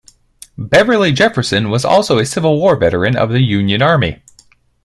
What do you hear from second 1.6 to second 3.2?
was also a Civil War veteran